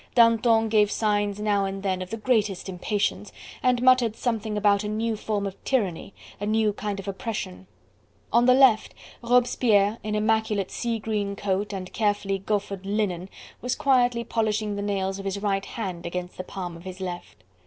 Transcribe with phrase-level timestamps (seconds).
[0.15, 4.87] Danton gave signs now and then of the greatest impatience, and muttered something about a
[4.87, 7.67] new form of tyranny, a new kind of oppression.
[8.33, 13.29] On the left, Robespierre in immaculate sea green coat and carefully gauffered linen
[13.61, 17.43] was quietly polishing the nails of his right hand against the palm of his left.